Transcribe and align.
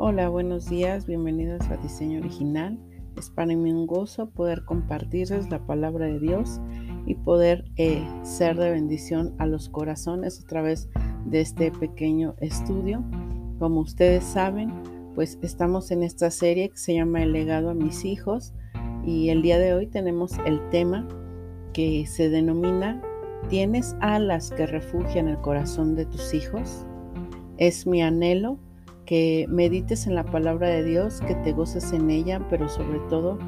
Hola, 0.00 0.28
buenos 0.28 0.70
días, 0.70 1.06
bienvenidos 1.06 1.60
a 1.70 1.76
Diseño 1.76 2.20
Original. 2.20 2.78
Es 3.16 3.30
para 3.30 3.56
mí 3.56 3.72
un 3.72 3.88
gozo 3.88 4.30
poder 4.30 4.64
compartirles 4.64 5.50
la 5.50 5.66
palabra 5.66 6.06
de 6.06 6.20
Dios 6.20 6.60
y 7.04 7.16
poder 7.16 7.64
eh, 7.74 8.06
ser 8.22 8.56
de 8.56 8.70
bendición 8.70 9.34
a 9.38 9.46
los 9.46 9.68
corazones 9.68 10.40
a 10.40 10.46
través 10.46 10.88
de 11.26 11.40
este 11.40 11.72
pequeño 11.72 12.36
estudio. 12.38 13.02
Como 13.58 13.80
ustedes 13.80 14.22
saben, 14.22 14.72
pues 15.16 15.36
estamos 15.42 15.90
en 15.90 16.04
esta 16.04 16.30
serie 16.30 16.70
que 16.70 16.78
se 16.78 16.94
llama 16.94 17.24
El 17.24 17.32
legado 17.32 17.70
a 17.70 17.74
mis 17.74 18.04
hijos 18.04 18.54
y 19.04 19.30
el 19.30 19.42
día 19.42 19.58
de 19.58 19.74
hoy 19.74 19.88
tenemos 19.88 20.38
el 20.46 20.60
tema 20.70 21.08
que 21.72 22.06
se 22.06 22.30
denomina 22.30 23.02
¿Tienes 23.48 23.96
alas 23.98 24.52
que 24.52 24.66
refugian 24.66 25.26
el 25.26 25.38
corazón 25.38 25.96
de 25.96 26.06
tus 26.06 26.34
hijos? 26.34 26.86
Es 27.56 27.84
mi 27.84 28.00
anhelo 28.00 28.60
que 29.08 29.46
medites 29.48 30.06
en 30.06 30.14
la 30.14 30.24
palabra 30.24 30.68
de 30.68 30.84
Dios, 30.84 31.22
que 31.26 31.34
te 31.36 31.52
goces 31.52 31.94
en 31.94 32.10
ella, 32.10 32.46
pero 32.50 32.68
sobre 32.68 32.98
todo 33.08 33.38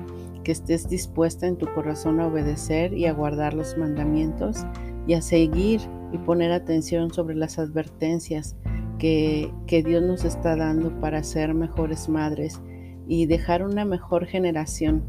que 0.43 0.53
estés 0.53 0.89
dispuesta 0.89 1.47
en 1.47 1.59
tu 1.59 1.67
corazón 1.75 2.19
a 2.19 2.29
obedecer 2.29 2.95
y 2.95 3.05
a 3.05 3.13
guardar 3.13 3.53
los 3.53 3.77
mandamientos 3.77 4.65
y 5.07 5.13
a 5.13 5.21
seguir 5.21 5.83
y 6.15 6.19
poner 6.19 6.51
atención 6.51 7.13
sobre 7.13 7.35
las 7.35 7.59
advertencias 7.59 8.57
que, 8.99 9.53
que 9.67 9.83
Dios 9.83 10.03
nos 10.03 10.25
está 10.25 10.57
dando 10.57 10.99
para 10.99 11.23
ser 11.23 11.53
mejores 11.53 12.09
madres 12.09 12.59
y 13.07 13.27
dejar 13.27 13.63
una 13.63 13.85
mejor 13.85 14.25
generación 14.25 15.05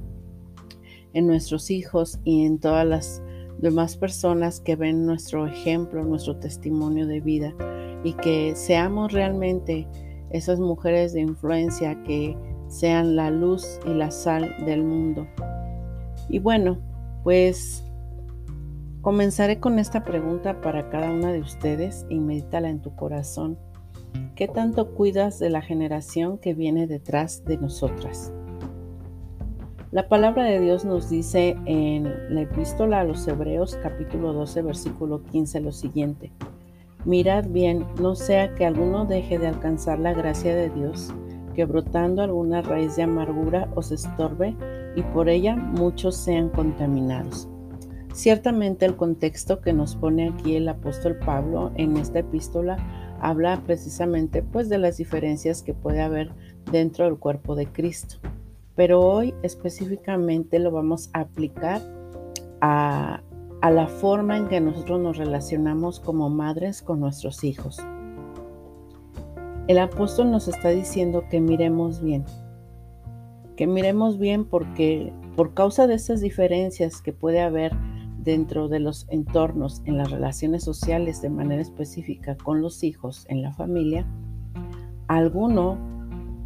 en 1.13 1.27
nuestros 1.27 1.71
hijos 1.71 2.19
y 2.25 2.43
en 2.43 2.59
todas 2.59 2.85
las 2.85 3.23
demás 3.59 3.95
personas 3.95 4.59
que 4.59 4.75
ven 4.75 5.05
nuestro 5.05 5.47
ejemplo, 5.47 6.03
nuestro 6.03 6.35
testimonio 6.39 7.07
de 7.07 7.21
vida 7.21 7.55
y 8.03 8.11
que 8.15 8.53
seamos 8.57 9.13
realmente 9.13 9.87
esas 10.31 10.59
mujeres 10.59 11.13
de 11.13 11.21
influencia 11.21 12.01
que 12.03 12.37
sean 12.67 13.15
la 13.15 13.29
luz 13.29 13.79
y 13.85 13.93
la 13.93 14.11
sal 14.11 14.55
del 14.65 14.83
mundo. 14.83 15.27
Y 16.29 16.39
bueno, 16.39 16.79
pues 17.23 17.83
comenzaré 19.01 19.59
con 19.59 19.79
esta 19.79 20.03
pregunta 20.03 20.61
para 20.61 20.89
cada 20.89 21.11
una 21.11 21.31
de 21.31 21.39
ustedes 21.39 22.05
y 22.09 22.19
medítala 22.19 22.69
en 22.69 22.81
tu 22.81 22.95
corazón. 22.95 23.57
¿Qué 24.35 24.47
tanto 24.47 24.93
cuidas 24.93 25.39
de 25.39 25.49
la 25.49 25.61
generación 25.61 26.37
que 26.37 26.53
viene 26.53 26.87
detrás 26.87 27.43
de 27.45 27.57
nosotras? 27.57 28.33
La 29.91 30.07
palabra 30.07 30.45
de 30.45 30.61
Dios 30.61 30.85
nos 30.85 31.09
dice 31.09 31.57
en 31.65 32.33
la 32.33 32.41
epístola 32.41 33.01
a 33.01 33.03
los 33.03 33.27
Hebreos 33.27 33.77
capítulo 33.83 34.31
12 34.31 34.61
versículo 34.61 35.21
15 35.23 35.59
lo 35.59 35.73
siguiente. 35.73 36.31
Mirad 37.05 37.47
bien, 37.47 37.85
no 37.99 38.15
sea 38.15 38.53
que 38.53 38.65
alguno 38.65 39.05
deje 39.05 39.39
de 39.39 39.47
alcanzar 39.47 39.99
la 39.99 40.13
gracia 40.13 40.55
de 40.55 40.69
Dios, 40.69 41.11
que 41.55 41.65
brotando 41.65 42.21
alguna 42.21 42.61
raíz 42.61 42.95
de 42.95 43.03
amargura 43.03 43.67
os 43.75 43.91
estorbe 43.91 44.55
y 44.95 45.01
por 45.01 45.27
ella 45.27 45.55
muchos 45.55 46.15
sean 46.15 46.49
contaminados. 46.49 47.49
Ciertamente 48.13 48.85
el 48.85 48.97
contexto 48.97 49.61
que 49.61 49.73
nos 49.73 49.95
pone 49.95 50.29
aquí 50.29 50.55
el 50.55 50.67
apóstol 50.67 51.17
Pablo 51.25 51.71
en 51.75 51.97
esta 51.97 52.19
epístola 52.19 52.77
habla 53.21 53.61
precisamente 53.65 54.43
pues 54.43 54.67
de 54.69 54.77
las 54.77 54.97
diferencias 54.97 55.63
que 55.63 55.73
puede 55.73 56.01
haber 56.01 56.31
dentro 56.71 57.05
del 57.05 57.17
cuerpo 57.17 57.55
de 57.55 57.67
Cristo. 57.67 58.17
Pero 58.75 58.99
hoy 58.99 59.33
específicamente 59.43 60.59
lo 60.59 60.71
vamos 60.71 61.09
a 61.13 61.21
aplicar 61.21 61.81
a, 62.59 63.21
a 63.61 63.69
la 63.69 63.87
forma 63.87 64.37
en 64.37 64.47
que 64.47 64.59
nosotros 64.59 64.99
nos 64.99 65.17
relacionamos 65.17 65.99
como 65.99 66.29
madres 66.29 66.81
con 66.81 66.99
nuestros 66.99 67.43
hijos. 67.43 67.77
El 69.67 69.77
apóstol 69.77 70.31
nos 70.31 70.47
está 70.47 70.69
diciendo 70.69 71.25
que 71.29 71.39
miremos 71.39 72.01
bien, 72.01 72.25
que 73.55 73.67
miremos 73.67 74.17
bien 74.17 74.45
porque 74.45 75.13
por 75.35 75.53
causa 75.53 75.85
de 75.85 75.93
esas 75.93 76.21
diferencias 76.21 77.01
que 77.03 77.13
puede 77.13 77.39
haber 77.39 77.71
dentro 78.17 78.67
de 78.67 78.79
los 78.79 79.07
entornos, 79.09 79.83
en 79.85 79.97
las 79.97 80.09
relaciones 80.09 80.63
sociales 80.63 81.21
de 81.21 81.29
manera 81.29 81.61
específica 81.61 82.35
con 82.37 82.61
los 82.61 82.83
hijos, 82.83 83.25
en 83.29 83.43
la 83.43 83.53
familia, 83.53 84.07
alguno 85.07 85.77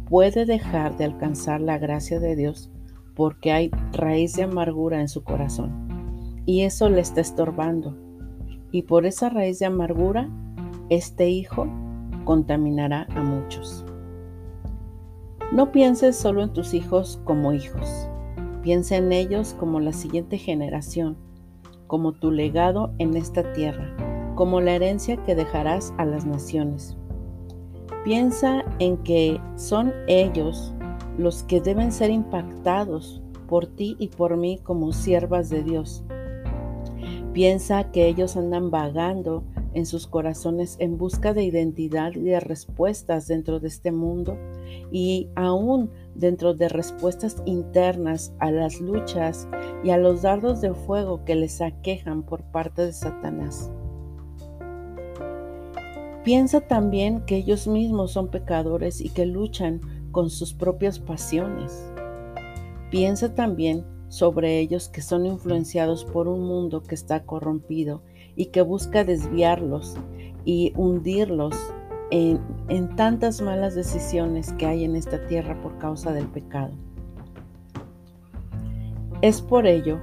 puede 0.08 0.44
dejar 0.44 0.98
de 0.98 1.06
alcanzar 1.06 1.62
la 1.62 1.78
gracia 1.78 2.20
de 2.20 2.36
Dios 2.36 2.70
porque 3.14 3.52
hay 3.52 3.70
raíz 3.92 4.34
de 4.34 4.42
amargura 4.42 5.00
en 5.00 5.08
su 5.08 5.24
corazón 5.24 5.85
y 6.46 6.62
eso 6.62 6.88
le 6.88 7.00
está 7.00 7.20
estorbando. 7.20 7.96
Y 8.70 8.82
por 8.82 9.04
esa 9.04 9.28
raíz 9.28 9.58
de 9.58 9.66
amargura, 9.66 10.30
este 10.88 11.28
hijo 11.28 11.66
contaminará 12.24 13.06
a 13.14 13.22
muchos. 13.22 13.84
No 15.52 15.72
pienses 15.72 16.16
solo 16.16 16.42
en 16.42 16.52
tus 16.52 16.72
hijos 16.72 17.20
como 17.24 17.52
hijos. 17.52 18.08
Piensa 18.62 18.96
en 18.96 19.12
ellos 19.12 19.54
como 19.58 19.80
la 19.80 19.92
siguiente 19.92 20.38
generación, 20.38 21.16
como 21.86 22.12
tu 22.12 22.30
legado 22.30 22.92
en 22.98 23.16
esta 23.16 23.52
tierra, 23.52 23.96
como 24.34 24.60
la 24.60 24.72
herencia 24.72 25.16
que 25.24 25.34
dejarás 25.34 25.92
a 25.98 26.04
las 26.04 26.26
naciones. 26.26 26.96
Piensa 28.04 28.64
en 28.78 28.98
que 28.98 29.40
son 29.56 29.92
ellos 30.06 30.72
los 31.18 31.42
que 31.44 31.60
deben 31.60 31.90
ser 31.90 32.10
impactados 32.10 33.22
por 33.48 33.66
ti 33.66 33.96
y 33.98 34.08
por 34.08 34.36
mí 34.36 34.58
como 34.62 34.92
siervas 34.92 35.48
de 35.48 35.62
Dios 35.62 36.04
Piensa 37.36 37.92
que 37.92 38.08
ellos 38.08 38.34
andan 38.38 38.70
vagando 38.70 39.44
en 39.74 39.84
sus 39.84 40.06
corazones 40.06 40.76
en 40.78 40.96
busca 40.96 41.34
de 41.34 41.44
identidad 41.44 42.12
y 42.14 42.20
de 42.20 42.40
respuestas 42.40 43.26
dentro 43.28 43.60
de 43.60 43.68
este 43.68 43.92
mundo 43.92 44.38
y 44.90 45.28
aún 45.34 45.90
dentro 46.14 46.54
de 46.54 46.70
respuestas 46.70 47.42
internas 47.44 48.32
a 48.38 48.50
las 48.50 48.80
luchas 48.80 49.46
y 49.84 49.90
a 49.90 49.98
los 49.98 50.22
dardos 50.22 50.62
de 50.62 50.72
fuego 50.72 51.26
que 51.26 51.34
les 51.34 51.60
aquejan 51.60 52.22
por 52.22 52.42
parte 52.42 52.86
de 52.86 52.94
Satanás. 52.94 53.70
Piensa 56.24 56.62
también 56.62 57.20
que 57.26 57.36
ellos 57.36 57.68
mismos 57.68 58.12
son 58.12 58.28
pecadores 58.30 59.02
y 59.02 59.10
que 59.10 59.26
luchan 59.26 59.82
con 60.10 60.30
sus 60.30 60.54
propias 60.54 60.98
pasiones. 60.98 61.86
Piensa 62.90 63.34
también 63.34 63.84
sobre 64.08 64.58
ellos 64.58 64.88
que 64.88 65.02
son 65.02 65.26
influenciados 65.26 66.04
por 66.04 66.28
un 66.28 66.46
mundo 66.46 66.82
que 66.82 66.94
está 66.94 67.24
corrompido 67.24 68.02
y 68.36 68.46
que 68.46 68.62
busca 68.62 69.04
desviarlos 69.04 69.96
y 70.44 70.72
hundirlos 70.76 71.56
en, 72.10 72.96
tantas 72.96 73.40
malas 73.40 73.74
decisiones 73.74 74.52
que 74.54 74.66
hay 74.66 74.84
en 74.84 74.96
esta 74.96 75.26
tierra 75.26 75.60
por 75.60 75.78
causa 75.78 76.12
del 76.12 76.26
pecado. 76.28 76.72
Es 79.22 79.40
por 79.40 79.66
ello 79.66 79.98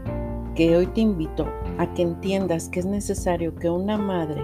que 0.55 0.75
hoy 0.75 0.87
te 0.87 1.01
invito 1.01 1.47
a 1.77 1.93
que 1.93 2.01
entiendas 2.01 2.69
que 2.69 2.79
es 2.79 2.85
necesario 2.85 3.55
que 3.55 3.69
una 3.69 3.97
madre 3.97 4.43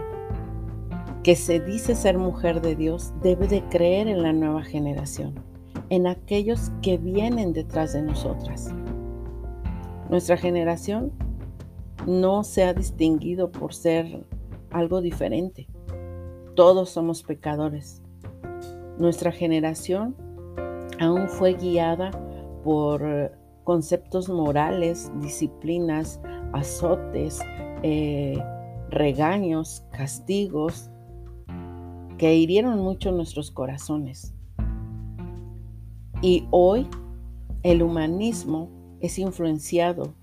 que 1.23 1.35
se 1.35 1.59
dice 1.59 1.95
ser 1.95 2.17
mujer 2.17 2.61
de 2.61 2.75
Dios 2.75 3.13
debe 3.21 3.47
de 3.47 3.61
creer 3.65 4.07
en 4.07 4.23
la 4.23 4.31
nueva 4.31 4.63
generación, 4.63 5.35
en 5.89 6.07
aquellos 6.07 6.71
que 6.81 6.97
vienen 6.97 7.51
detrás 7.51 7.93
de 7.93 8.01
nosotras. 8.01 8.73
Nuestra 10.09 10.37
generación 10.37 11.11
no 12.07 12.43
se 12.43 12.63
ha 12.63 12.73
distinguido 12.73 13.51
por 13.51 13.73
ser 13.75 14.25
algo 14.71 15.01
diferente. 15.01 15.67
Todos 16.55 16.89
somos 16.89 17.21
pecadores. 17.21 18.01
Nuestra 18.97 19.31
generación 19.31 20.15
aún 20.99 21.29
fue 21.29 21.53
guiada 21.53 22.11
por 22.63 23.31
conceptos 23.63 24.29
morales, 24.29 25.11
disciplinas, 25.21 26.19
azotes, 26.53 27.39
eh, 27.83 28.43
regaños, 28.89 29.85
castigos, 29.91 30.89
que 32.17 32.35
hirieron 32.35 32.79
mucho 32.79 33.11
nuestros 33.11 33.51
corazones. 33.51 34.33
Y 36.21 36.47
hoy 36.49 36.87
el 37.61 37.83
humanismo 37.83 38.78
es 39.01 39.19
influenciado, 39.19 40.13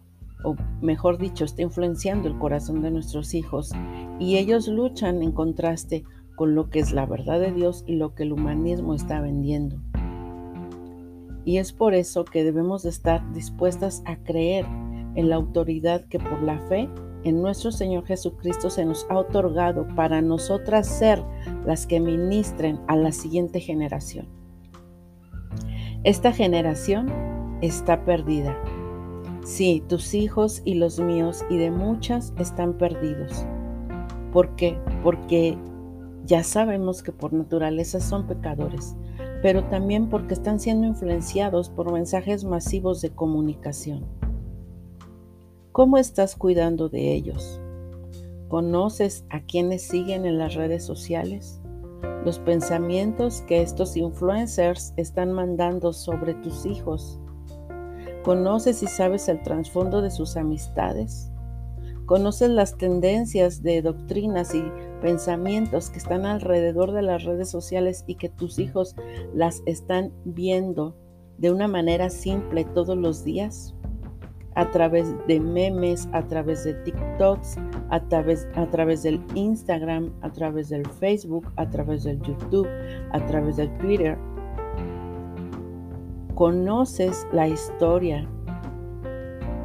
o 0.45 0.55
mejor 0.81 1.19
dicho, 1.19 1.45
está 1.45 1.63
influenciando 1.63 2.29
el 2.29 2.39
corazón 2.39 2.83
de 2.83 2.91
nuestros 2.91 3.35
hijos 3.35 3.73
y 4.19 4.37
ellos 4.37 4.69
luchan 4.69 5.23
en 5.23 5.33
contraste 5.33 6.05
con 6.37 6.55
lo 6.55 6.69
que 6.71 6.79
es 6.79 6.93
la 6.93 7.07
verdad 7.07 7.41
de 7.41 7.53
Dios 7.53 7.85
y 7.87 7.97
lo 7.97 8.15
que 8.15 8.25
el 8.25 8.33
humanismo 8.33 8.95
está 8.95 9.21
vendiendo. 9.21 9.77
Y 11.45 11.59
es 11.59 11.73
por 11.73 11.95
eso 11.95 12.25
que 12.25 12.45
debemos 12.45 12.85
estar 12.85 13.33
dispuestas 13.33 14.03
a 14.05 14.17
creer 14.17 14.67
en 15.15 15.31
la 15.31 15.37
autoridad 15.37 16.05
que 16.07 16.19
por 16.19 16.43
la 16.43 16.59
fe 16.69 16.89
en 17.25 17.41
nuestro 17.41 17.73
Señor 17.73 18.05
Jesucristo 18.05 18.71
se 18.71 18.85
nos 18.85 19.07
ha 19.11 19.19
otorgado 19.19 19.87
para 19.97 20.21
nosotras 20.23 20.87
ser 20.87 21.25
las 21.65 21.87
que 21.87 21.99
ministren 21.99 22.81
a 22.87 22.97
la 22.97 23.11
siguiente 23.11 23.61
generación. 23.61 24.29
Esta 26.05 26.33
generación 26.33 27.11
está 27.61 28.05
perdida. 28.05 28.57
Sí, 29.45 29.83
tus 29.89 30.15
hijos 30.15 30.63
y 30.65 30.75
los 30.75 30.99
míos 30.99 31.45
y 31.49 31.57
de 31.57 31.71
muchas 31.71 32.33
están 32.39 32.75
perdidos. 32.75 33.47
¿Por 34.33 34.57
qué? 34.57 34.79
Porque 35.03 35.57
ya 36.25 36.43
sabemos 36.43 37.03
que 37.03 37.13
por 37.13 37.33
naturaleza 37.33 38.01
son 38.01 38.27
pecadores. 38.27 38.97
pero 39.43 39.65
también 39.65 40.09
porque 40.09 40.35
están 40.35 40.59
siendo 40.59 40.87
influenciados 40.87 41.69
por 41.69 41.93
mensajes 41.93 42.45
masivos 42.45 43.01
de 43.01 43.11
comunicación. 43.11 44.05
¿Cómo 45.73 45.99
estás 45.99 46.35
cuidando 46.37 46.89
de 46.89 47.13
ellos? 47.13 47.61
¿Conoces 48.49 49.25
a 49.31 49.43
quienes 49.43 49.83
siguen 49.83 50.25
en 50.25 50.39
las 50.39 50.55
redes 50.55 50.85
sociales? 50.85 51.61
Los 52.25 52.39
pensamientos 52.39 53.43
que 53.43 53.63
estos 53.63 53.97
influencers 53.97 54.95
están 54.97 55.33
mandando 55.33 55.93
sobre 55.93 56.35
tus 56.35 56.67
hijos. 56.67 57.21
¿Conoces 58.27 58.83
y 58.83 58.89
sabes 58.89 59.29
el 59.29 59.41
trasfondo 59.41 60.03
de 60.03 60.11
sus 60.11 60.37
amistades? 60.37 61.31
¿Conoces 62.07 62.51
las 62.51 62.77
tendencias 62.77 63.63
de 63.63 63.83
doctrinas 63.83 64.53
y 64.53 64.65
pensamientos 65.01 65.91
que 65.91 65.99
están 65.99 66.27
alrededor 66.27 66.91
de 66.91 67.03
las 67.03 67.23
redes 67.23 67.49
sociales 67.49 68.03
y 68.09 68.17
que 68.17 68.29
tus 68.29 68.59
hijos 68.59 68.97
las 69.33 69.63
están 69.65 70.13
viendo 70.25 70.97
de 71.39 71.53
una 71.53 71.69
manera 71.69 72.11
simple 72.11 72.65
todos 72.65 72.99
los 72.99 73.23
días? 73.23 73.77
a 74.57 74.71
través 74.71 75.15
de 75.29 75.39
memes, 75.39 76.09
a 76.13 76.23
través 76.27 76.65
de 76.65 76.73
TikToks, 76.73 77.59
a 77.91 78.01
través, 78.09 78.49
a 78.55 78.67
través 78.71 79.03
del 79.03 79.23
Instagram, 79.35 80.11
a 80.23 80.33
través 80.33 80.71
del 80.71 80.87
Facebook, 80.99 81.47
a 81.57 81.69
través 81.69 82.05
del 82.05 82.21
YouTube, 82.23 82.67
a 83.13 83.27
través 83.27 83.59
del 83.59 83.77
Twitter. 83.77 84.19
Conoces 86.37 87.27
la 87.33 87.49
historia 87.49 88.29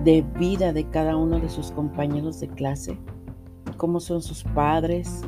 de 0.05 0.21
vida 0.39 0.71
de 0.71 0.89
cada 0.89 1.17
uno 1.17 1.37
de 1.37 1.49
sus 1.49 1.69
compañeros 1.71 2.39
de 2.39 2.47
clase, 2.47 2.97
cómo 3.75 3.99
son 3.99 4.21
sus 4.21 4.45
padres, 4.45 5.21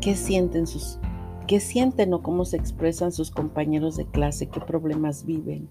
qué 0.00 0.16
sienten 0.16 0.66
sus 0.66 0.98
qué 1.46 1.60
sienten 1.60 2.12
o 2.14 2.20
cómo 2.20 2.44
se 2.44 2.56
expresan 2.56 3.12
sus 3.12 3.30
compañeros 3.30 3.96
de 3.96 4.06
clase, 4.06 4.48
qué 4.48 4.58
problemas 4.58 5.24
viven. 5.24 5.68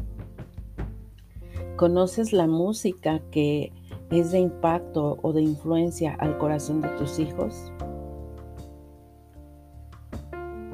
¿Conoces 1.75 2.31
la 2.31 2.47
música 2.47 3.19
que 3.31 3.73
es 4.11 4.31
de 4.31 4.39
impacto 4.39 5.19
o 5.23 5.33
de 5.33 5.41
influencia 5.41 6.15
al 6.19 6.37
corazón 6.37 6.81
de 6.81 6.87
tus 6.91 7.19
hijos? 7.19 7.73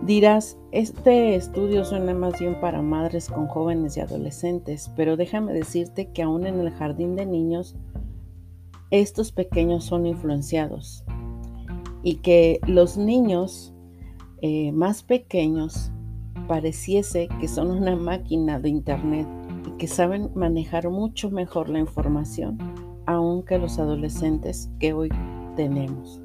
Dirás, 0.05 0.57
este 0.73 1.33
estudio 1.33 1.85
suena 1.85 2.13
más 2.13 2.37
bien 2.37 2.59
para 2.59 2.81
madres 2.81 3.29
con 3.29 3.47
jóvenes 3.47 3.95
y 3.95 4.01
adolescentes, 4.01 4.91
pero 4.97 5.15
déjame 5.15 5.53
decirte 5.53 6.11
que 6.11 6.23
aún 6.23 6.45
en 6.45 6.59
el 6.59 6.71
jardín 6.71 7.15
de 7.15 7.25
niños, 7.25 7.77
estos 8.91 9.31
pequeños 9.31 9.85
son 9.85 10.05
influenciados 10.05 11.05
y 12.03 12.15
que 12.15 12.59
los 12.67 12.97
niños 12.97 13.73
eh, 14.41 14.73
más 14.73 15.03
pequeños 15.03 15.89
pareciese 16.49 17.29
que 17.39 17.47
son 17.47 17.71
una 17.71 17.95
máquina 17.95 18.59
de 18.59 18.67
internet 18.67 19.25
y 19.65 19.77
que 19.77 19.87
saben 19.87 20.31
manejar 20.35 20.89
mucho 20.89 21.31
mejor 21.31 21.69
la 21.69 21.79
información, 21.79 22.57
aún 23.05 23.41
que 23.45 23.57
los 23.57 23.79
adolescentes 23.79 24.69
que 24.79 24.91
hoy 24.91 25.09
tenemos. 25.55 26.22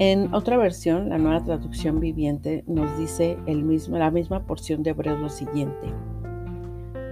En 0.00 0.34
otra 0.34 0.56
versión, 0.56 1.08
la 1.08 1.18
nueva 1.18 1.44
traducción 1.44 2.00
viviente 2.00 2.64
nos 2.66 2.98
dice 2.98 3.38
el 3.46 3.62
mismo, 3.62 3.96
la 3.96 4.10
misma 4.10 4.44
porción 4.44 4.82
de 4.82 4.90
Hebreos 4.90 5.20
lo 5.20 5.28
siguiente. 5.28 5.92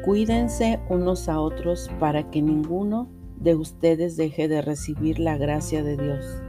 Cuídense 0.05 0.81
unos 0.89 1.29
a 1.29 1.39
otros 1.39 1.89
para 2.01 2.29
que 2.31 2.43
ninguno 2.43 3.09
de 3.37 3.55
ustedes 3.55 4.17
deje 4.17 4.49
de 4.49 4.63
recibir 4.63 5.21
la 5.21 5.37
gracia 5.37 5.85
de 5.85 5.97
Dios. 5.97 6.43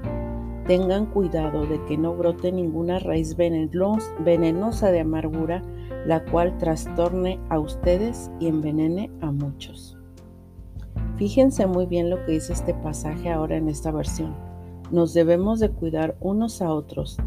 Tengan 0.65 1.06
cuidado 1.06 1.68
de 1.68 1.83
que 1.85 1.97
no 1.97 2.15
brote 2.15 2.51
ninguna 2.51 2.97
raíz 2.97 3.35
venenosa 3.35 4.91
de 4.91 5.00
amargura 5.00 5.62
la 6.06 6.24
cual 6.25 6.57
trastorne 6.57 7.39
a 7.50 7.59
ustedes 7.59 8.31
y 8.39 8.47
envenene 8.47 9.12
a 9.21 9.31
muchos. 9.31 9.97
Fíjense 11.18 11.68
muy 11.68 11.85
bien 11.85 12.09
lo 12.09 12.25
que 12.25 12.33
dice 12.33 12.53
este 12.53 12.74
pasaje 12.74 13.30
ahora 13.30 13.56
en 13.56 13.69
esta 13.69 13.91
versión. 13.91 14.52
Nos 14.94 15.16
debemos 15.16 15.60
de 15.60 15.72
cuidar 15.72 16.16
unos 16.19 16.62
a 16.62 16.72
otros, 16.72 17.18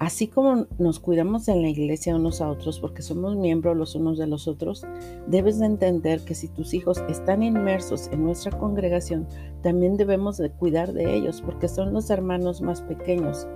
así 0.00 0.26
como 0.26 0.66
nos 0.80 0.98
cuidamos 0.98 1.46
en 1.46 1.62
la 1.62 1.68
iglesia 1.68 2.16
unos 2.16 2.40
a 2.40 2.50
otros 2.50 2.80
porque 2.80 3.00
somos 3.00 3.36
miembros 3.36 3.76
los 3.76 3.94
unos 3.94 4.18
de 4.18 4.26
los 4.26 4.48
otros, 4.48 4.84
debes 5.28 5.60
de 5.60 5.66
entender 5.66 6.24
que 6.24 6.34
si 6.34 6.48
tus 6.48 6.74
hijos 6.74 6.98
están 7.08 7.44
inmersos 7.44 8.08
en 8.08 8.24
nuestra 8.24 8.58
congregación, 8.58 9.28
también 9.62 9.96
debemos 9.96 10.36
de 10.36 10.50
cuidar 10.50 10.92
de 10.92 11.14
ellos 11.14 11.42
porque 11.42 11.68
son 11.68 11.92
los 11.92 12.10
hermanos 12.10 12.60
más 12.60 12.82
pequeños. 12.82 13.46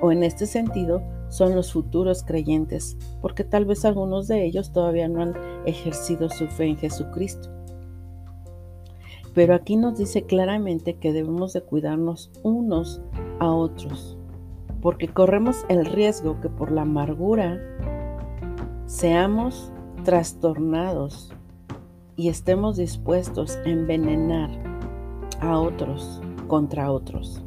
O 0.00 0.10
en 0.10 0.24
este 0.24 0.46
sentido, 0.46 1.04
son 1.28 1.54
los 1.54 1.72
futuros 1.72 2.24
creyentes, 2.24 2.96
porque 3.20 3.44
tal 3.44 3.64
vez 3.64 3.84
algunos 3.84 4.26
de 4.26 4.44
ellos 4.44 4.72
todavía 4.72 5.06
no 5.06 5.22
han 5.22 5.34
ejercido 5.66 6.28
su 6.30 6.48
fe 6.48 6.64
en 6.64 6.76
Jesucristo. 6.78 7.61
Pero 9.34 9.54
aquí 9.54 9.76
nos 9.76 9.96
dice 9.96 10.22
claramente 10.24 10.94
que 10.94 11.12
debemos 11.12 11.52
de 11.52 11.62
cuidarnos 11.62 12.30
unos 12.42 13.00
a 13.38 13.50
otros, 13.50 14.18
porque 14.80 15.08
corremos 15.08 15.64
el 15.68 15.86
riesgo 15.86 16.40
que 16.40 16.48
por 16.48 16.70
la 16.70 16.82
amargura 16.82 17.58
seamos 18.86 19.72
trastornados 20.04 21.32
y 22.16 22.28
estemos 22.28 22.76
dispuestos 22.76 23.56
a 23.64 23.68
envenenar 23.70 24.50
a 25.40 25.58
otros 25.58 26.20
contra 26.46 26.92
otros. 26.92 27.42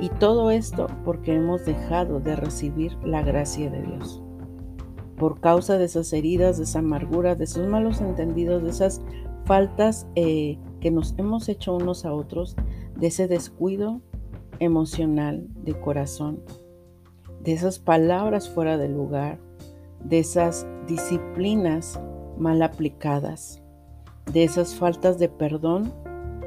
Y 0.00 0.08
todo 0.08 0.50
esto 0.50 0.88
porque 1.04 1.34
hemos 1.34 1.64
dejado 1.64 2.18
de 2.18 2.34
recibir 2.34 2.96
la 3.04 3.22
gracia 3.22 3.70
de 3.70 3.82
Dios. 3.82 4.22
Por 5.16 5.38
causa 5.38 5.78
de 5.78 5.84
esas 5.84 6.12
heridas, 6.12 6.56
de 6.56 6.64
esa 6.64 6.80
amargura, 6.80 7.36
de 7.36 7.44
esos 7.44 7.68
malos 7.68 8.00
entendidos, 8.00 8.62
de 8.62 8.70
esas 8.70 9.00
faltas 9.44 10.06
eh, 10.14 10.58
que 10.80 10.90
nos 10.90 11.14
hemos 11.18 11.48
hecho 11.48 11.74
unos 11.74 12.04
a 12.04 12.12
otros, 12.12 12.56
de 12.96 13.08
ese 13.08 13.28
descuido 13.28 14.00
emocional 14.58 15.46
de 15.64 15.74
corazón, 15.74 16.40
de 17.42 17.52
esas 17.52 17.78
palabras 17.78 18.48
fuera 18.48 18.78
del 18.78 18.92
lugar, 18.92 19.38
de 20.04 20.18
esas 20.18 20.66
disciplinas 20.86 22.00
mal 22.38 22.62
aplicadas, 22.62 23.62
de 24.32 24.44
esas 24.44 24.74
faltas 24.74 25.18
de 25.18 25.28
perdón, 25.28 25.92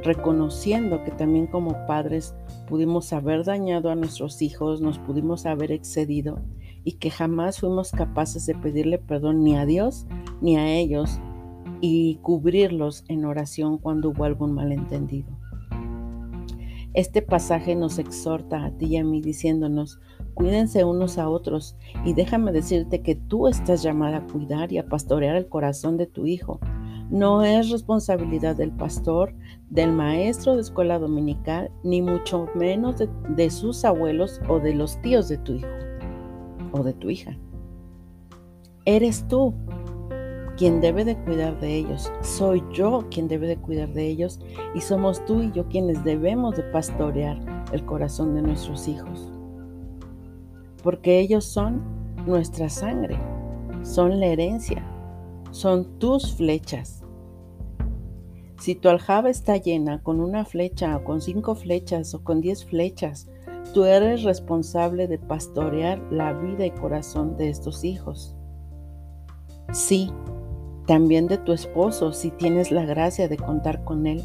reconociendo 0.04 1.04
que 1.04 1.12
también 1.12 1.48
como 1.48 1.86
padres 1.88 2.36
pudimos 2.68 3.12
haber 3.12 3.44
dañado 3.44 3.90
a 3.90 3.96
nuestros 3.96 4.42
hijos, 4.42 4.82
nos 4.82 5.00
pudimos 5.00 5.46
haber 5.46 5.72
excedido 5.72 6.40
y 6.84 6.94
que 6.94 7.10
jamás 7.10 7.60
fuimos 7.60 7.92
capaces 7.92 8.46
de 8.46 8.56
pedirle 8.56 9.00
perdón 9.00 9.44
ni 9.44 9.58
a 9.58 9.66
Dios 9.66 10.06
ni 10.42 10.58
a 10.58 10.68
ellos 10.76 11.20
y 11.82 12.16
cubrirlos 12.18 13.04
en 13.08 13.26
oración 13.26 13.78
cuando 13.78 14.10
hubo 14.10 14.24
algún 14.24 14.54
malentendido. 14.54 15.30
Este 16.94 17.22
pasaje 17.22 17.76
nos 17.76 18.00
exhorta 18.00 18.64
a 18.64 18.72
ti 18.72 18.86
y 18.86 18.98
a 18.98 19.04
mí 19.04 19.22
diciéndonos, 19.22 20.00
cuídense 20.34 20.86
unos 20.86 21.18
a 21.18 21.30
otros 21.30 21.76
y 22.06 22.14
déjame 22.14 22.54
decirte 22.54 23.02
que 23.02 23.16
tú 23.16 23.48
estás 23.48 23.84
llamada 23.84 24.18
a 24.18 24.28
cuidar 24.28 24.72
y 24.72 24.78
a 24.78 24.88
pastorear 24.88 25.36
el 25.36 25.50
corazón 25.50 25.98
de 25.98 26.08
tu 26.08 26.26
hijo 26.26 26.60
no 27.10 27.44
es 27.44 27.70
responsabilidad 27.70 28.56
del 28.56 28.72
pastor, 28.72 29.34
del 29.70 29.92
maestro 29.92 30.56
de 30.56 30.62
escuela 30.62 30.98
dominical, 30.98 31.70
ni 31.84 32.02
mucho 32.02 32.48
menos 32.56 32.96
de, 33.30 33.50
sus 33.50 33.86
abuelos 33.86 34.42
o 34.50 34.60
de 34.60 34.74
los 34.74 35.00
tíos 35.02 35.28
de 35.28 35.38
tu 35.38 35.54
hijo 35.54 35.68
o 36.72 36.84
de 36.84 36.94
tu 36.94 37.10
hija. 37.10 37.38
Eres 38.86 39.28
tú 39.28 39.54
quien 40.58 40.82
debe 40.82 41.06
de 41.06 41.18
cuidar 41.18 41.60
de 41.60 41.76
ellos. 41.76 42.12
Soy 42.22 42.64
yo 42.74 43.08
quien 43.10 43.28
debe 43.28 43.48
de 43.48 43.58
cuidar 43.58 43.90
de 43.90 44.08
ellos 44.08 44.40
y 44.74 44.82
somos 44.82 45.24
tú 45.26 45.42
y 45.42 45.52
yo 45.52 45.68
quienes 45.68 46.04
debemos 46.04 46.56
de 46.56 46.64
pastorear 46.64 47.40
el 47.72 47.86
corazón 47.86 48.36
de 48.36 48.42
nuestros 48.42 48.88
hijos. 48.88 49.32
Porque 50.84 51.20
ellos 51.20 51.46
son 51.46 51.82
nuestra 52.26 52.70
sangre, 52.70 53.18
son 53.84 54.20
la 54.20 54.28
herencia 54.28 54.84
son 55.56 56.00
tus 56.00 56.36
flechas. 56.36 57.02
Si 58.60 58.76
tu 58.76 58.90
aljaba 58.90 59.30
está 59.30 59.56
llena 59.56 60.04
con 60.04 60.20
una 60.20 60.44
flecha 60.44 60.98
o 60.98 61.06
con 61.06 61.22
cinco 61.22 61.56
flechas 61.56 62.14
o 62.14 62.26
con 62.26 62.42
diez 62.42 62.66
flechas, 62.66 63.30
tú 63.74 63.86
eres 63.86 64.24
responsable 64.24 65.08
de 65.08 65.18
pastorear 65.18 66.02
la 66.12 66.34
vida 66.34 66.66
y 66.66 66.72
corazón 66.72 67.38
de 67.38 67.48
estos 67.48 67.86
hijos. 67.86 68.36
Sí, 69.72 70.12
también 70.86 71.28
de 71.28 71.38
tu 71.38 71.52
esposo 71.52 72.14
si 72.14 72.32
tienes 72.32 72.72
la 72.72 72.86
gracia 72.86 73.28
de 73.28 73.38
contar 73.38 73.84
con 73.84 74.08
él. 74.08 74.24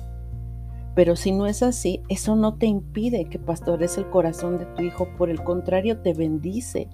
Pero 0.95 1.17
si 1.17 1.33
no 1.33 1.47
es 1.47 1.63
así, 1.63 2.03
eso 2.09 2.37
no 2.37 2.57
te 2.57 2.67
impide 2.67 3.27
que 3.27 3.39
pastores 3.39 3.97
el 3.97 4.09
corazón 4.11 4.59
de 4.59 4.67
tu 4.67 4.83
hijo, 4.83 5.09
por 5.17 5.31
el 5.31 5.43
contrario 5.43 6.01
te 6.01 6.15
bendice 6.15 6.89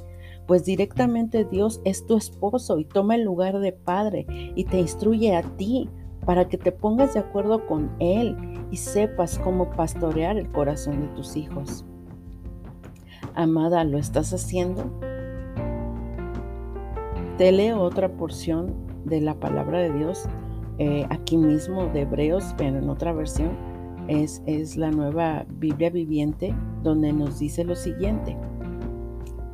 pues 0.47 0.65
directamente 0.65 1.45
Dios 1.45 1.81
es 1.85 2.07
tu 2.07 2.17
esposo 2.17 2.79
y 2.79 2.85
toma 2.85 3.17
el 3.17 3.23
lugar 3.23 3.59
de 3.59 3.73
padre 3.73 4.27
y 4.55 4.65
te 4.65 4.79
instruye 4.79 5.35
a 5.35 5.43
ti 5.43 5.91
para 6.25 6.49
que 6.49 6.57
te 6.57 6.73
pongas 6.73 7.15
de 7.15 7.21
acuerdo 7.21 7.67
con 7.67 7.91
Él 7.99 8.37
y 8.71 8.77
sepas 8.77 9.39
cómo 9.39 9.71
pastorear 9.71 10.37
el 10.37 10.51
corazón 10.51 11.01
de 11.01 11.09
tus 11.09 11.37
hijos. 11.37 11.85
Amada, 13.35 13.85
¿lo 13.85 13.99
estás 13.99 14.33
haciendo? 14.33 15.01
Te 17.39 17.53
leo 17.53 17.81
otra 17.81 18.09
porción 18.17 18.86
de 19.07 19.21
la 19.21 19.35
palabra 19.35 19.79
de 19.79 19.93
Dios 19.93 20.29
eh, 20.79 21.07
aquí 21.09 21.39
mismo 21.39 21.87
de 21.87 22.03
Hebreos, 22.03 22.55
pero 22.59 22.79
en 22.79 22.91
otra 22.91 23.13
versión. 23.13 23.51
Es, 24.09 24.41
es 24.47 24.77
la 24.77 24.93
nueva 24.93 25.47
Biblia 25.49 25.91
viviente 25.91 26.55
donde 26.85 27.13
nos 27.13 27.41
dice 27.41 27.65
lo 27.65 27.75
siguiente. 27.75 28.37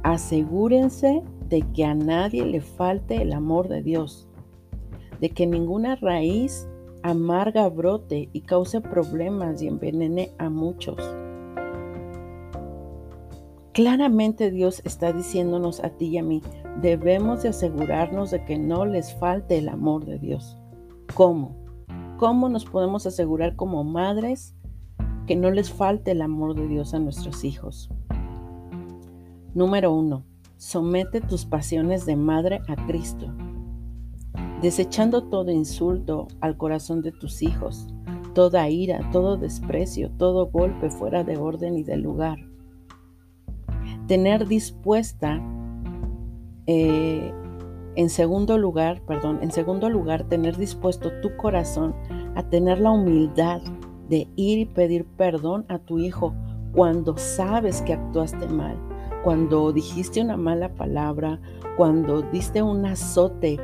Asegúrense 0.03 1.23
de 1.49 1.63
que 1.73 1.85
a 1.85 1.95
nadie 1.95 2.45
le 2.45 2.61
falte 2.61 3.23
el 3.23 3.33
amor 3.33 3.69
de 3.69 3.83
Dios, 3.83 4.29
de 5.21 5.31
que 5.31 5.47
ninguna 5.47 5.97
raíz 5.97 6.69
amarga 7.03 7.69
brote 7.69 8.29
y 8.33 8.43
cause 8.43 8.81
problemas 8.81 9.63
y 9.63 9.69
envenene 9.69 10.33
a 10.39 10.51
muchos. 10.51 10.99
Claramente 13.73 14.51
Dios 14.51 14.83
está 14.85 15.13
diciéndonos 15.13 15.83
a 15.83 15.91
ti 15.91 16.09
y 16.09 16.19
a 16.19 16.23
mí, 16.23 16.43
debemos 16.81 17.43
de 17.43 17.51
asegurarnos 17.51 18.31
de 18.31 18.45
que 18.45 18.59
no 18.59 18.87
les 18.87 19.15
falte 19.15 19.59
el 19.59 19.69
amor 19.69 20.05
de 20.05 20.19
Dios. 20.19 20.59
¿Cómo? 21.15 21.57
¿Cómo 22.19 22.49
nos 22.49 22.65
podemos 22.65 23.07
asegurar 23.07 23.57
como 23.57 23.85
madres 23.85 24.55
que 25.27 25.37
no 25.37 25.51
les 25.51 25.73
falte 25.73 26.13
el 26.13 26.23
amor 26.23 26.55
de 26.55 26.69
Dios 26.69 26.95
a 26.95 26.99
nuestros 26.99 27.45
hijos? 27.45 27.91
Número 29.55 29.93
uno, 29.93 30.25
somete 30.57 31.21
tus 31.21 31.45
pasiones 31.45 32.07
de 32.07 32.17
madre 32.17 32.61
a 32.69 32.87
Cristo, 32.87 33.27
desechando 34.63 35.25
todo 35.25 35.51
insulto 35.51 36.29
al 36.41 36.57
corazón 36.57 37.03
de 37.03 37.13
tus 37.13 37.43
hijos, 37.43 37.89
toda 38.35 38.69
ira, 38.71 39.11
todo 39.13 39.37
desprecio, 39.37 40.11
todo 40.13 40.47
golpe 40.47 40.89
fuera 40.91 41.23
de 41.25 41.37
orden 41.37 41.77
y 41.77 41.83
de 41.83 41.97
lugar 41.97 42.39
tener 44.07 44.47
dispuesta, 44.47 45.41
eh, 46.67 47.33
en 47.95 48.09
segundo 48.09 48.57
lugar, 48.57 49.03
perdón, 49.03 49.41
en 49.43 49.51
segundo 49.51 49.91
lugar, 49.91 50.25
tener 50.25 50.57
dispuesto 50.57 51.11
tu 51.21 51.37
corazón 51.37 51.95
a 52.35 52.43
tener 52.43 52.81
la 52.81 52.91
humildad 52.91 53.61
de 54.09 54.29
ir 54.37 54.59
y 54.59 54.65
pedir 54.67 55.05
perdón 55.05 55.65
a 55.69 55.79
tu 55.79 55.99
hijo 55.99 56.35
cuando 56.73 57.17
sabes 57.19 57.83
que 57.83 57.93
actuaste 57.93 58.49
mal, 58.49 58.79
cuando 59.23 59.73
dijiste 59.73 60.23
una 60.23 60.37
mala 60.37 60.75
palabra, 60.75 61.41
cuando 61.77 62.23
diste 62.23 62.63
un 62.63 62.87
azote 62.87 63.59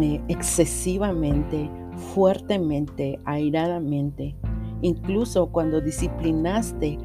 eh, 0.00 0.20
excesivamente, 0.28 1.70
fuertemente, 2.14 3.20
airadamente, 3.24 4.36
incluso 4.82 5.46
cuando 5.46 5.80
disciplinaste 5.80 6.98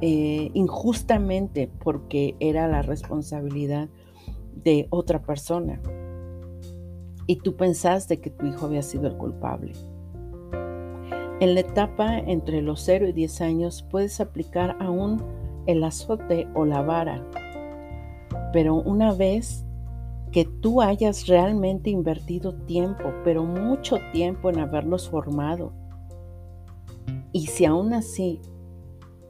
eh, 0.00 0.50
injustamente 0.54 1.70
porque 1.82 2.36
era 2.40 2.68
la 2.68 2.82
responsabilidad 2.82 3.88
de 4.64 4.86
otra 4.90 5.22
persona. 5.22 5.80
Y 7.26 7.36
tú 7.36 7.56
pensaste 7.56 8.20
que 8.20 8.30
tu 8.30 8.46
hijo 8.46 8.66
había 8.66 8.82
sido 8.82 9.06
el 9.06 9.16
culpable. 9.16 9.72
En 11.40 11.54
la 11.54 11.60
etapa 11.60 12.18
entre 12.18 12.62
los 12.62 12.80
0 12.80 13.08
y 13.08 13.12
10 13.12 13.40
años 13.42 13.86
puedes 13.90 14.20
aplicar 14.20 14.76
aún 14.80 15.22
el 15.66 15.84
azote 15.84 16.48
o 16.54 16.64
la 16.64 16.82
vara, 16.82 17.22
pero 18.52 18.74
una 18.74 19.12
vez 19.12 19.64
que 20.32 20.44
tú 20.44 20.82
hayas 20.82 21.26
realmente 21.26 21.90
invertido 21.90 22.54
tiempo, 22.54 23.12
pero 23.24 23.44
mucho 23.44 23.98
tiempo 24.12 24.50
en 24.50 24.58
haberlos 24.58 25.08
formado, 25.08 25.72
y 27.32 27.46
si 27.46 27.64
aún 27.64 27.92
así 27.92 28.40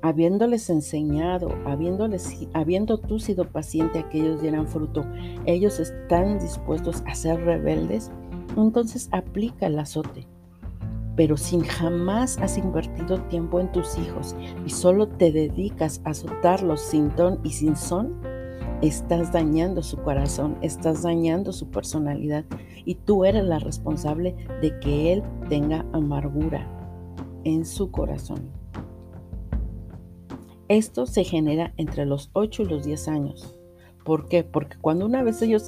habiéndoles 0.02 0.70
enseñado, 0.70 1.50
habiéndoles, 1.66 2.46
habiendo 2.52 2.98
tú 2.98 3.18
sido 3.18 3.44
paciente 3.44 4.00
a 4.00 4.08
que 4.08 4.20
ellos 4.20 4.40
dieran 4.40 4.66
fruto, 4.66 5.04
ellos 5.46 5.80
están 5.80 6.38
dispuestos 6.38 7.02
a 7.06 7.14
ser 7.14 7.40
rebeldes, 7.40 8.10
entonces 8.56 9.08
aplica 9.12 9.66
el 9.66 9.78
azote. 9.78 10.26
Pero 11.16 11.36
si 11.36 11.58
jamás 11.60 12.38
has 12.38 12.58
invertido 12.58 13.20
tiempo 13.22 13.58
en 13.58 13.72
tus 13.72 13.98
hijos 13.98 14.36
y 14.64 14.70
solo 14.70 15.08
te 15.08 15.32
dedicas 15.32 16.00
a 16.04 16.10
azotarlos 16.10 16.80
sin 16.80 17.10
ton 17.10 17.40
y 17.42 17.50
sin 17.50 17.74
son, 17.74 18.14
estás 18.82 19.32
dañando 19.32 19.82
su 19.82 19.96
corazón, 19.96 20.56
estás 20.62 21.02
dañando 21.02 21.52
su 21.52 21.68
personalidad 21.70 22.44
y 22.84 22.94
tú 22.94 23.24
eres 23.24 23.44
la 23.44 23.58
responsable 23.58 24.36
de 24.62 24.78
que 24.78 25.12
él 25.12 25.24
tenga 25.48 25.84
amargura 25.92 26.68
en 27.42 27.64
su 27.64 27.90
corazón. 27.90 28.57
Esto 30.68 31.06
se 31.06 31.24
genera 31.24 31.72
entre 31.78 32.04
los 32.04 32.28
8 32.34 32.62
y 32.62 32.66
los 32.66 32.84
10 32.84 33.08
años. 33.08 33.58
¿Por 34.04 34.28
qué? 34.28 34.44
Porque 34.44 34.76
cuando 34.78 35.06
una 35.06 35.22
vez 35.22 35.40
ellos 35.40 35.66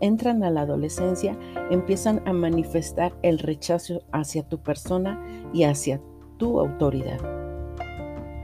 entran 0.00 0.42
a 0.42 0.50
la 0.50 0.62
adolescencia, 0.62 1.38
empiezan 1.70 2.26
a 2.26 2.32
manifestar 2.32 3.14
el 3.22 3.38
rechazo 3.38 4.02
hacia 4.10 4.48
tu 4.48 4.62
persona 4.62 5.22
y 5.52 5.64
hacia 5.64 6.00
tu 6.38 6.60
autoridad. 6.60 7.18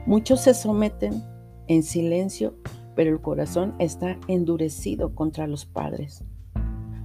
Muchos 0.05 0.41
se 0.41 0.53
someten 0.53 1.23
en 1.67 1.83
silencio, 1.83 2.55
pero 2.95 3.11
el 3.11 3.21
corazón 3.21 3.75
está 3.79 4.19
endurecido 4.27 5.15
contra 5.15 5.47
los 5.47 5.65
padres. 5.65 6.23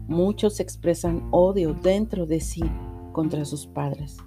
Muchos 0.08 0.60
expresan 0.60 1.28
odio 1.30 1.72
dentro 1.72 2.26
de 2.26 2.40
sí 2.40 2.64
contra 3.12 3.44
sus 3.46 3.66
padres. 3.66 4.18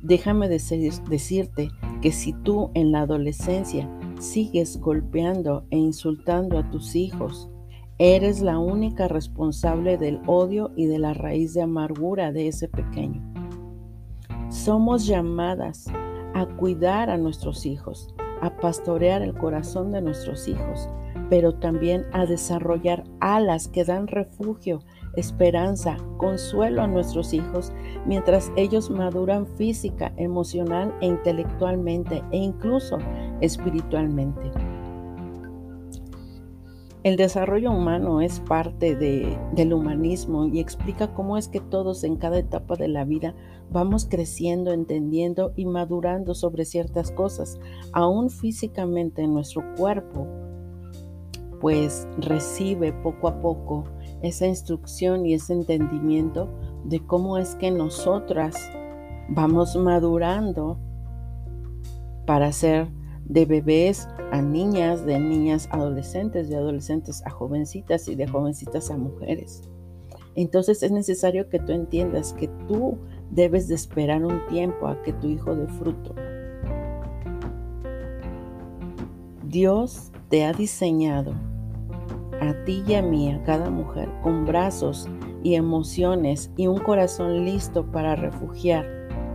Déjame 0.00 0.48
decirte 0.48 1.70
que 2.00 2.12
si 2.12 2.32
tú 2.32 2.70
en 2.74 2.92
la 2.92 3.00
adolescencia 3.00 3.90
sigues 4.20 4.78
golpeando 4.78 5.64
e 5.70 5.76
insultando 5.76 6.58
a 6.58 6.70
tus 6.70 6.94
hijos, 6.94 7.48
eres 7.98 8.40
la 8.40 8.58
única 8.58 9.08
responsable 9.08 9.98
del 9.98 10.20
odio 10.26 10.70
y 10.76 10.86
de 10.86 11.00
la 11.00 11.14
raíz 11.14 11.54
de 11.54 11.62
amargura 11.62 12.30
de 12.30 12.46
ese 12.46 12.68
pequeño. 12.68 13.22
Somos 14.50 15.06
llamadas 15.06 15.86
a 16.34 16.46
cuidar 16.46 17.10
a 17.10 17.18
nuestros 17.18 17.66
hijos, 17.66 18.14
a 18.40 18.56
pastorear 18.56 19.22
el 19.22 19.34
corazón 19.34 19.90
de 19.90 20.00
nuestros 20.00 20.46
hijos, 20.46 20.88
pero 21.28 21.54
también 21.54 22.06
a 22.12 22.24
desarrollar 22.24 23.02
alas 23.18 23.66
que 23.66 23.84
dan 23.84 24.06
refugio 24.06 24.80
esperanza, 25.20 25.96
consuelo 26.16 26.82
a 26.82 26.86
nuestros 26.86 27.32
hijos 27.32 27.72
mientras 28.06 28.52
ellos 28.56 28.90
maduran 28.90 29.46
física, 29.46 30.12
emocional 30.16 30.94
e 31.00 31.06
intelectualmente 31.06 32.22
e 32.30 32.38
incluso 32.38 32.98
espiritualmente. 33.40 34.50
El 37.04 37.16
desarrollo 37.16 37.70
humano 37.70 38.20
es 38.20 38.40
parte 38.40 38.96
del 38.96 39.72
humanismo 39.72 40.46
y 40.46 40.58
explica 40.58 41.14
cómo 41.14 41.38
es 41.38 41.48
que 41.48 41.60
todos 41.60 42.02
en 42.02 42.16
cada 42.16 42.38
etapa 42.38 42.74
de 42.74 42.88
la 42.88 43.04
vida 43.04 43.34
vamos 43.70 44.06
creciendo, 44.06 44.72
entendiendo 44.72 45.52
y 45.54 45.64
madurando 45.64 46.34
sobre 46.34 46.64
ciertas 46.64 47.12
cosas, 47.12 47.58
aún 47.92 48.30
físicamente 48.30 49.22
en 49.22 49.32
nuestro 49.32 49.62
cuerpo, 49.76 50.26
pues 51.60 52.08
recibe 52.18 52.92
poco 52.92 53.28
a 53.28 53.40
poco 53.40 53.84
esa 54.22 54.46
instrucción 54.46 55.26
y 55.26 55.34
ese 55.34 55.52
entendimiento 55.52 56.48
de 56.84 57.04
cómo 57.04 57.38
es 57.38 57.54
que 57.54 57.70
nosotras 57.70 58.56
vamos 59.28 59.76
madurando 59.76 60.78
para 62.26 62.52
ser 62.52 62.88
de 63.24 63.44
bebés 63.44 64.08
a 64.32 64.42
niñas, 64.42 65.04
de 65.04 65.18
niñas 65.18 65.68
a 65.70 65.76
adolescentes, 65.76 66.48
de 66.48 66.56
adolescentes 66.56 67.22
a 67.26 67.30
jovencitas 67.30 68.08
y 68.08 68.14
de 68.14 68.26
jovencitas 68.26 68.90
a 68.90 68.96
mujeres. 68.96 69.62
Entonces 70.34 70.82
es 70.82 70.92
necesario 70.92 71.48
que 71.48 71.58
tú 71.58 71.72
entiendas 71.72 72.32
que 72.32 72.48
tú 72.68 72.98
debes 73.30 73.68
de 73.68 73.74
esperar 73.74 74.24
un 74.24 74.46
tiempo 74.46 74.86
a 74.86 75.02
que 75.02 75.12
tu 75.12 75.28
hijo 75.28 75.54
dé 75.54 75.66
fruto. 75.66 76.14
Dios 79.44 80.12
te 80.28 80.44
ha 80.44 80.52
diseñado 80.52 81.34
a 82.40 82.64
ti 82.64 82.82
y 82.86 82.94
a 82.94 83.02
mí, 83.02 83.30
a 83.30 83.42
cada 83.42 83.70
mujer, 83.70 84.08
con 84.22 84.46
brazos 84.46 85.08
y 85.42 85.54
emociones 85.54 86.50
y 86.56 86.66
un 86.66 86.78
corazón 86.78 87.44
listo 87.44 87.86
para 87.86 88.16
refugiar 88.16 88.86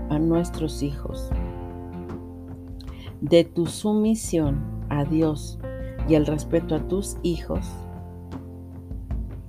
a 0.09 0.19
nuestros 0.19 0.83
hijos. 0.83 1.29
De 3.21 3.43
tu 3.43 3.67
sumisión 3.67 4.61
a 4.89 5.05
Dios 5.05 5.59
y 6.07 6.15
el 6.15 6.25
respeto 6.25 6.75
a 6.75 6.87
tus 6.87 7.17
hijos, 7.23 7.65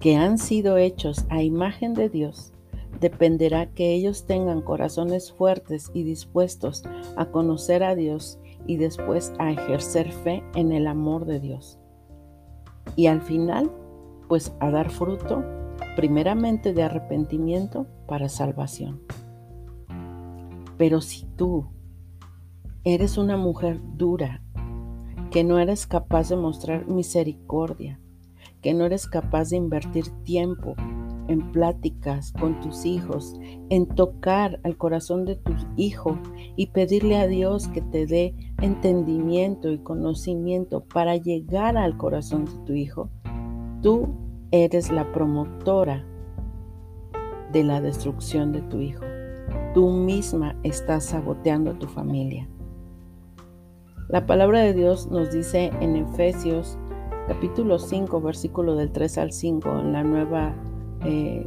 que 0.01 0.17
han 0.17 0.39
sido 0.39 0.77
hechos 0.77 1.25
a 1.29 1.43
imagen 1.43 1.95
de 1.95 2.09
Dios, 2.09 2.53
dependerá 3.01 3.67
que 3.67 3.95
ellos 3.95 4.27
tengan 4.27 4.61
corazones 4.61 5.33
fuertes 5.33 5.91
y 5.95 6.05
dispuestos 6.05 6.85
a 7.17 7.27
conocer 7.27 7.83
a 7.83 7.95
Dios 7.95 8.39
y 8.67 8.77
después 8.77 9.33
a 9.39 9.51
ejercer 9.51 10.13
fe 10.13 10.43
en 10.55 10.73
el 10.73 10.87
amor 10.87 11.25
de 11.25 11.41
Dios 11.41 11.79
y 12.97 13.07
al 13.07 13.23
final, 13.23 13.71
pues 14.29 14.55
a 14.61 14.71
dar 14.71 14.91
fruto, 14.91 15.45
primeramente 15.97 16.73
de 16.73 16.83
arrepentimiento 16.83 17.87
para 18.07 18.29
salvación. 18.29 19.03
Pero 20.77 21.01
si 21.01 21.27
tú 21.37 21.71
eres 22.85 23.17
una 23.17 23.37
mujer 23.37 23.81
dura, 23.97 24.43
que 25.31 25.45
no 25.45 25.59
eres 25.59 25.87
capaz 25.87 26.29
de 26.29 26.37
mostrar 26.37 26.87
misericordia, 26.87 28.01
que 28.61 28.75
no 28.75 28.85
eres 28.85 29.07
capaz 29.07 29.51
de 29.51 29.57
invertir 29.57 30.09
tiempo 30.23 30.75
en 31.29 31.53
pláticas 31.53 32.33
con 32.33 32.61
tus 32.61 32.85
hijos, 32.85 33.39
en 33.71 33.87
tocar 33.87 34.61
al 34.65 34.77
corazón 34.77 35.25
de 35.25 35.37
tu 35.37 35.53
hijo 35.77 36.19
y 36.57 36.69
pedirle 36.69 37.17
a 37.17 37.27
Dios 37.27 37.69
que 37.69 37.81
te 37.81 38.07
dé 38.07 38.35
entendimiento 38.61 39.71
y 39.71 39.79
conocimiento 39.79 40.85
para 40.85 41.17
llegar 41.17 41.77
al 41.77 41.97
corazón 41.97 42.45
de 42.45 42.65
tu 42.67 42.73
hijo, 42.73 43.11
tú 43.83 44.09
eres 44.51 44.91
la 44.91 45.11
promotora 45.13 46.05
de 47.53 47.65
la 47.65 47.81
destrucción 47.81 48.53
de 48.53 48.63
tu 48.63 48.81
hijo. 48.81 49.05
Tú 49.75 49.91
misma 49.91 50.57
estás 50.63 51.07
saboteando 51.07 51.73
a 51.73 51.79
tu 51.79 51.87
familia. 51.87 52.49
La 54.09 54.27
palabra 54.27 54.61
de 54.61 54.75
Dios 54.75 55.11
nos 55.11 55.33
dice 55.33 55.71
en 55.81 55.97
Efesios 55.97 56.79
capítulo 57.27 57.79
5, 57.79 58.21
versículo 58.21 58.77
del 58.77 58.93
3 58.93 59.19
al 59.19 59.33
5, 59.33 59.79
en 59.79 59.93
la 59.93 60.05
nueva, 60.05 60.55
eh, 61.05 61.47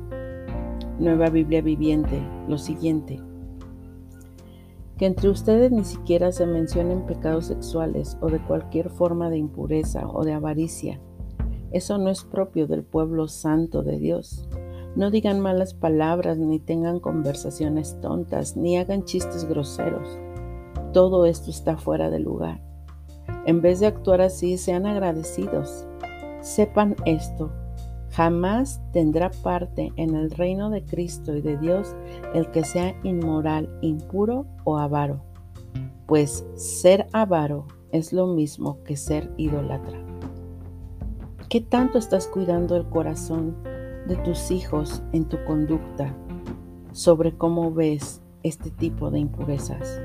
nueva 1.00 1.30
Biblia 1.30 1.62
viviente, 1.62 2.22
lo 2.48 2.58
siguiente. 2.58 3.22
Que 4.98 5.06
entre 5.06 5.30
ustedes 5.30 5.72
ni 5.72 5.84
siquiera 5.84 6.32
se 6.32 6.46
mencionen 6.46 7.06
pecados 7.06 7.46
sexuales 7.46 8.18
o 8.22 8.30
de 8.30 8.40
cualquier 8.40 8.90
forma 8.90 9.30
de 9.30 9.38
impureza 9.38 10.08
o 10.08 10.24
de 10.24 10.34
avaricia. 10.34 11.00
Eso 11.72 11.98
no 11.98 12.10
es 12.10 12.24
propio 12.24 12.68
del 12.68 12.84
pueblo 12.84 13.28
santo 13.28 13.84
de 13.84 14.00
Dios. 14.00 14.48
No 14.96 15.12
digan 15.12 15.40
malas 15.40 15.76
palabras, 15.76 16.40
ni 16.40 16.60
tengan 16.60 17.00
conversaciones 17.00 18.00
tontas, 18.02 18.58
ni 18.58 18.78
hagan 18.78 19.04
chistes 19.04 19.48
groseros. 19.48 20.18
Todo 20.94 21.26
esto 21.26 21.52
está 21.52 21.78
fuera 21.78 22.10
de 22.10 22.20
lugar. 22.20 22.64
En 23.46 23.62
vez 23.62 23.80
de 23.80 23.88
actuar 23.88 24.22
así, 24.22 24.58
sean 24.58 24.88
agradecidos. 24.88 25.86
Sepan 26.42 26.96
esto, 27.06 27.52
jamás 28.18 28.82
tendrá 28.94 29.30
parte 29.44 29.94
en 29.96 30.16
el 30.16 30.32
reino 30.32 30.72
de 30.72 30.84
Cristo 30.84 31.36
y 31.36 31.42
de 31.42 31.56
Dios 31.56 31.96
el 32.34 32.50
que 32.50 32.66
sea 32.66 32.96
inmoral, 33.04 33.70
impuro 33.84 34.48
o 34.64 34.80
avaro, 34.80 35.22
pues 36.08 36.44
ser 36.56 37.06
avaro 37.14 37.68
es 37.92 38.14
lo 38.14 38.26
mismo 38.26 38.84
que 38.84 38.98
ser 38.98 39.32
idólatra. 39.38 40.00
¿Qué 41.48 41.62
tanto 41.62 42.00
estás 42.00 42.26
cuidando 42.26 42.76
el 42.76 42.90
corazón 42.90 43.56
de 44.08 44.16
tus 44.16 44.50
hijos 44.50 45.04
en 45.12 45.26
tu 45.26 45.38
conducta 45.46 46.12
sobre 46.94 47.38
cómo 47.38 47.72
ves 47.72 48.24
este 48.42 48.72
tipo 48.72 49.12
de 49.12 49.20
impurezas? 49.20 50.02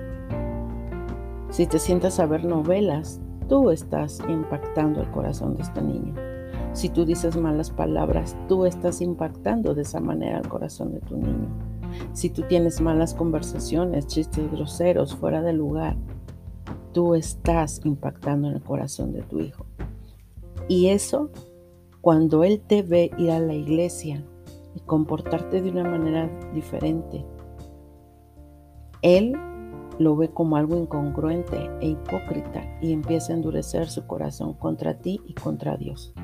Si 1.49 1.67
te 1.67 1.79
sientas 1.79 2.21
a 2.21 2.27
ver 2.27 2.45
novelas, 2.45 3.23
tú 3.49 3.71
estás 3.71 4.21
impactando 4.29 5.01
el 5.01 5.11
corazón 5.13 5.57
de 5.57 5.63
este 5.63 5.81
niño. 5.81 6.32
Si 6.73 6.89
tú 6.89 7.05
dices 7.05 7.37
malas 7.37 7.71
palabras, 7.71 8.37
tú 8.49 8.65
estás 8.65 9.03
impactando 9.03 9.75
de 9.75 9.83
esa 9.83 10.01
manera 10.01 10.39
el 10.39 10.49
corazón 10.49 10.95
de 10.95 11.01
tu 11.01 11.17
niño. 11.17 11.49
Si 12.15 12.31
tú 12.31 12.43
tienes 12.49 12.81
malas 12.81 13.15
conversaciones, 13.15 14.07
chistes 14.07 14.51
groseros, 14.51 15.15
fuera 15.15 15.43
de 15.43 15.53
lugar, 15.53 15.97
tú 16.93 17.15
estás 17.15 17.83
impactando 17.85 18.49
en 18.49 18.55
el 18.55 18.63
corazón 18.63 19.13
de 19.13 19.23
tu 19.23 19.41
hijo. 19.41 19.67
Y 20.67 20.89
eso, 20.89 21.31
cuando 22.01 22.43
él 22.43 22.63
te 22.67 22.83
ve 22.83 23.11
ir 23.19 23.31
a 23.31 23.39
la 23.39 23.55
iglesia 23.55 24.25
y 24.75 24.81
comportarte 24.81 25.61
de 25.61 25.71
una 25.71 25.85
manera 25.85 26.31
diferente, 26.55 27.25
él 29.03 29.35
lo 29.99 30.17
ve 30.17 30.31
como 30.31 30.57
algo 30.57 30.79
incongruente 30.79 31.71
e 31.81 31.89
hipócrita 31.89 32.63
y 32.81 32.93
empieza 32.93 33.33
a 33.33 33.37
endurecer 33.37 33.91
su 33.91 34.07
corazón 34.07 34.55
contra 34.55 34.99
ti 34.99 35.21
y 35.27 35.35
contra 35.35 35.77
Dios. 35.77 36.15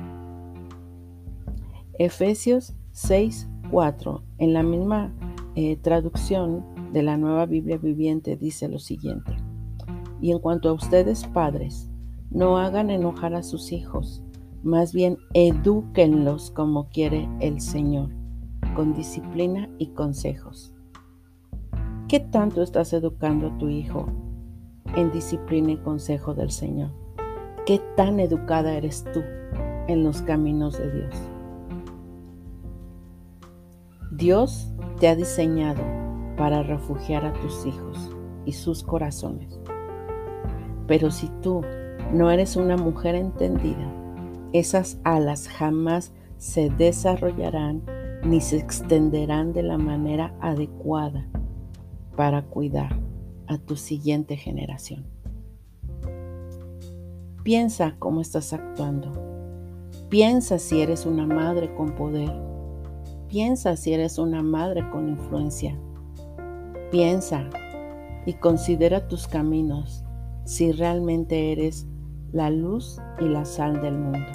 Efesios 1.99 2.73
6:4, 2.93 4.23
en 4.39 4.53
la 4.53 4.63
misma 4.63 5.13
eh, 5.55 5.77
traducción 5.77 6.65
de 6.91 7.03
la 7.03 7.17
nueva 7.17 7.45
Biblia 7.45 7.77
viviente, 7.77 8.35
dice 8.35 8.67
lo 8.67 8.79
siguiente. 8.79 9.37
Y 10.19 10.31
en 10.31 10.39
cuanto 10.39 10.69
a 10.69 10.73
ustedes 10.73 11.25
padres, 11.27 11.91
no 12.31 12.57
hagan 12.57 12.89
enojar 12.89 13.35
a 13.35 13.43
sus 13.43 13.71
hijos, 13.71 14.23
más 14.63 14.93
bien 14.93 15.17
edúquenlos 15.35 16.49
como 16.49 16.89
quiere 16.89 17.29
el 17.39 17.61
Señor, 17.61 18.09
con 18.75 18.95
disciplina 18.95 19.69
y 19.77 19.87
consejos 19.89 20.73
¿Qué 22.09 22.19
tanto 22.19 22.63
estás 22.63 22.91
educando 22.93 23.49
a 23.49 23.57
tu 23.59 23.69
hijo 23.69 24.07
en 24.95 25.11
disciplina 25.11 25.73
y 25.73 25.77
consejo 25.77 26.33
del 26.33 26.49
Señor? 26.49 26.89
¿Qué 27.67 27.79
tan 27.95 28.19
educada 28.19 28.73
eres 28.73 29.05
tú 29.13 29.21
en 29.87 30.03
los 30.03 30.23
caminos 30.23 30.75
de 30.79 30.91
Dios? 30.91 31.38
Dios 34.11 34.73
te 34.99 35.07
ha 35.07 35.15
diseñado 35.15 35.81
para 36.35 36.63
refugiar 36.63 37.25
a 37.25 37.33
tus 37.33 37.65
hijos 37.65 38.09
y 38.45 38.53
sus 38.53 38.83
corazones. 38.83 39.59
Pero 40.87 41.11
si 41.11 41.29
tú 41.41 41.61
no 42.11 42.31
eres 42.31 42.55
una 42.55 42.75
mujer 42.75 43.13
entendida, 43.13 43.93
esas 44.51 44.99
alas 45.03 45.47
jamás 45.47 46.11
se 46.37 46.69
desarrollarán 46.71 47.83
ni 48.23 48.41
se 48.41 48.57
extenderán 48.57 49.53
de 49.53 49.61
la 49.61 49.77
manera 49.77 50.33
adecuada 50.41 51.27
para 52.15 52.41
cuidar 52.41 52.99
a 53.47 53.59
tu 53.59 53.75
siguiente 53.75 54.35
generación. 54.37 55.05
Piensa 57.43 57.95
cómo 57.99 58.21
estás 58.21 58.53
actuando. 58.53 59.11
Piensa 60.09 60.57
si 60.57 60.81
eres 60.81 61.05
una 61.05 61.27
madre 61.27 61.73
con 61.75 61.93
poder. 61.95 62.48
Piensa 63.29 63.75
si 63.75 63.93
eres 63.93 64.17
una 64.17 64.41
madre 64.41 64.89
con 64.89 65.07
influencia. 65.07 65.77
Piensa 66.89 67.47
y 68.25 68.33
considera 68.33 69.07
tus 69.07 69.27
caminos 69.27 70.03
si 70.45 70.71
realmente 70.71 71.51
eres 71.51 71.85
la 72.31 72.49
luz 72.49 72.99
y 73.19 73.25
la 73.25 73.45
sal 73.45 73.81
del 73.83 73.99
mundo. 73.99 74.31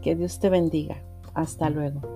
Que 0.00 0.14
Dios 0.14 0.38
te 0.38 0.48
bendiga. 0.48 1.02
Hasta 1.34 1.68
luego. 1.68 2.15